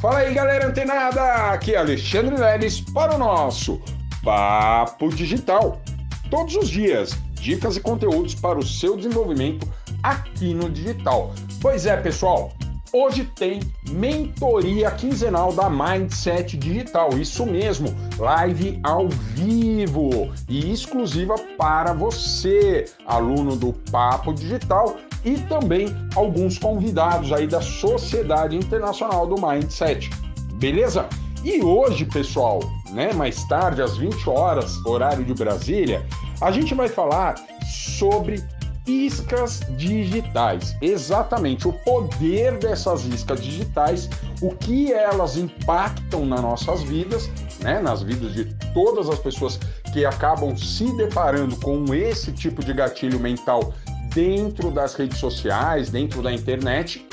[0.00, 1.52] Fala aí, galera antenada!
[1.52, 3.78] Aqui é Alexandre Leles para o nosso
[4.24, 5.78] Papo Digital.
[6.30, 9.68] Todos os dias, dicas e conteúdos para o seu desenvolvimento
[10.02, 11.34] aqui no digital.
[11.60, 12.50] Pois é, pessoal,
[12.92, 21.92] Hoje tem mentoria quinzenal da Mindset Digital, isso mesmo, live ao vivo e exclusiva para
[21.92, 30.10] você, aluno do Papo Digital e também alguns convidados aí da Sociedade Internacional do Mindset.
[30.54, 31.08] Beleza?
[31.42, 36.06] E hoje, pessoal, né, mais tarde às 20 horas, horário de Brasília,
[36.40, 38.42] a gente vai falar sobre
[38.86, 40.76] iscas digitais.
[40.80, 44.08] Exatamente, o poder dessas iscas digitais,
[44.40, 47.30] o que elas impactam nas nossas vidas,
[47.60, 48.44] né, nas vidas de
[48.74, 49.58] todas as pessoas
[49.92, 53.72] que acabam se deparando com esse tipo de gatilho mental
[54.14, 57.06] dentro das redes sociais, dentro da internet.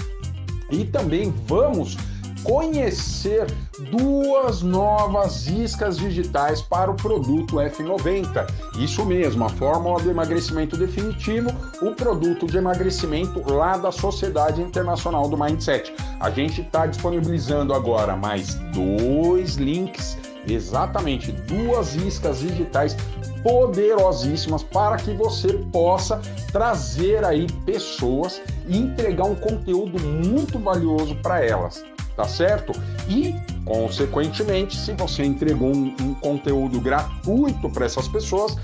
[0.69, 1.97] E também vamos
[2.43, 3.45] conhecer
[3.91, 8.47] duas novas iscas digitais para o produto F90.
[8.77, 11.49] Isso mesmo, a fórmula do emagrecimento definitivo,
[11.81, 15.93] o produto de emagrecimento lá da Sociedade Internacional do Mindset.
[16.19, 20.17] A gente está disponibilizando agora mais dois links,
[20.53, 22.95] exatamente duas iscas digitais
[23.43, 31.43] poderosíssimas para que você possa trazer aí pessoas e entregar um conteúdo muito valioso para
[31.45, 31.83] elas
[32.17, 32.73] tá certo?
[33.07, 38.57] E, consequentemente, se você entregou um, um conteúdo gratuito para essas pessoas,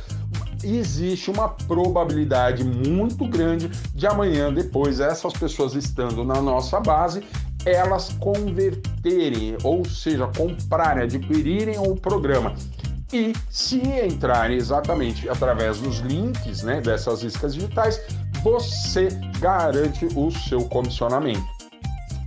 [0.64, 7.23] existe uma probabilidade muito grande de amanhã, depois, essas pessoas estando na nossa base,
[7.66, 12.53] elas converterem, ou seja, comprarem, adquirirem o programa.
[13.11, 18.02] E se entrarem exatamente através dos links né, dessas iscas digitais,
[18.44, 19.08] você
[19.39, 21.44] garante o seu comissionamento.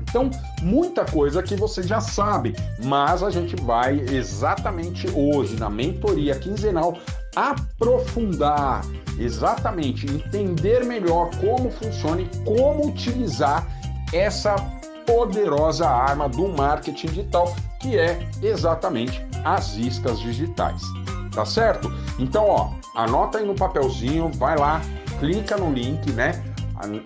[0.09, 0.31] Então,
[0.62, 6.97] muita coisa que você já sabe, mas a gente vai exatamente hoje na mentoria quinzenal
[7.34, 8.83] aprofundar,
[9.19, 13.66] exatamente entender melhor como funciona e como utilizar
[14.12, 14.55] essa
[15.06, 20.83] poderosa arma do marketing digital, que é exatamente as iscas digitais.
[21.33, 21.93] Tá certo?
[22.19, 24.81] Então, ó, anota aí no papelzinho, vai lá,
[25.21, 26.43] clica no link, né?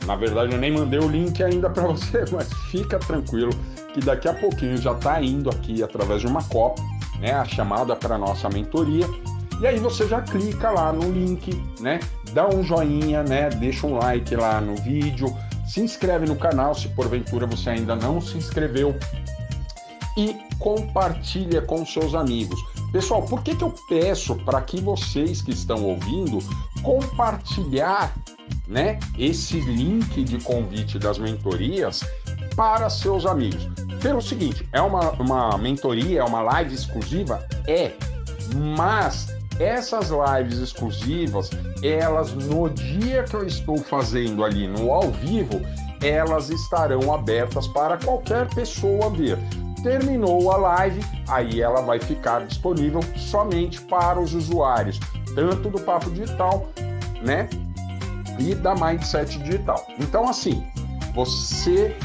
[0.04, 3.52] Na verdade, eu nem mandei o link ainda para você, mas fica tranquilo
[3.92, 6.84] que daqui a pouquinho já está indo aqui através de uma cópia,
[7.18, 9.06] né, a chamada para nossa mentoria.
[9.60, 12.00] E aí você já clica lá no link, né?
[12.32, 13.50] Dá um joinha, né?
[13.50, 15.36] Deixa um like lá no vídeo,
[15.70, 18.96] se inscreve no canal se porventura você ainda não se inscreveu
[20.16, 22.60] e compartilha com seus amigos.
[22.90, 26.38] Pessoal, por que, que eu peço para que vocês que estão ouvindo
[26.82, 28.12] compartilhar
[28.66, 32.02] né, esse link de convite das mentorias
[32.56, 33.68] para seus amigos.
[34.02, 37.46] Pelo seguinte, é uma, uma mentoria, é uma live exclusiva?
[37.66, 37.92] É,
[38.76, 39.28] mas
[39.60, 41.50] essas lives exclusivas,
[41.82, 45.60] elas no dia que eu estou fazendo ali no ao vivo,
[46.02, 49.38] elas estarão abertas para qualquer pessoa ver.
[49.82, 54.98] Terminou a live, aí ela vai ficar disponível somente para os usuários,
[55.34, 56.68] tanto do Papo Digital,
[57.22, 57.48] né,
[58.38, 59.86] e da Mindset Digital.
[59.98, 60.66] Então, assim,
[61.14, 61.96] você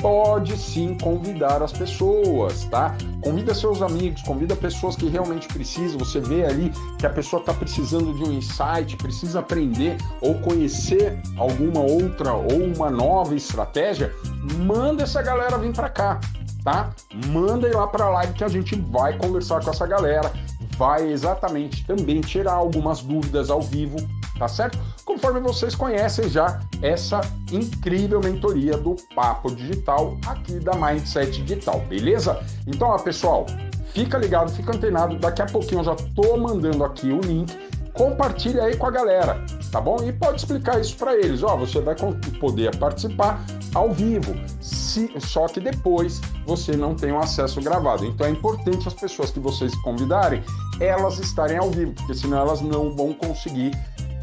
[0.00, 2.96] pode sim convidar as pessoas, tá?
[3.22, 5.98] Convida seus amigos, convida pessoas que realmente precisam.
[5.98, 11.20] Você vê ali que a pessoa está precisando de um insight, precisa aprender ou conhecer
[11.36, 14.12] alguma outra ou uma nova estratégia.
[14.58, 16.20] Manda essa galera vir para cá,
[16.64, 16.90] tá?
[17.26, 20.32] Manda ir lá para a live que a gente vai conversar com essa galera,
[20.76, 23.96] vai exatamente também tirar algumas dúvidas ao vivo,
[24.38, 24.78] tá certo?
[25.04, 32.40] Conforme vocês conhecem já essa incrível mentoria do Papo Digital aqui da Mindset Digital, beleza?
[32.66, 33.46] Então, ó, pessoal,
[33.92, 38.62] fica ligado, fica antenado, daqui a pouquinho eu já tô mandando aqui o link compartilha
[38.62, 39.96] aí com a galera, tá bom?
[40.04, 41.96] E pode explicar isso para eles, ó, você vai
[42.38, 43.44] poder participar
[43.74, 48.06] ao vivo, se, só que depois você não tem um acesso gravado.
[48.06, 50.42] Então é importante as pessoas que vocês convidarem,
[50.80, 53.72] elas estarem ao vivo, porque senão elas não vão conseguir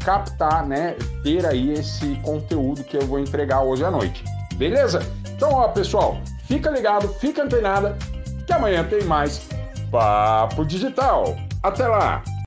[0.06, 0.94] captar, né,
[1.24, 4.22] ter aí esse conteúdo que eu vou entregar hoje à noite.
[4.54, 5.00] Beleza?
[5.34, 7.98] Então, ó, pessoal, fica ligado, fica antenada,
[8.46, 9.48] que amanhã tem mais
[9.90, 11.36] Papo Digital.
[11.60, 12.22] Até lá!